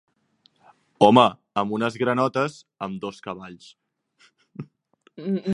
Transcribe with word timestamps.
Home 1.07 1.25
amb 1.63 1.75
unes 1.79 1.97
granotes, 2.03 2.57
amb 2.87 2.99
dos 3.05 3.23
cavalls. 3.29 3.71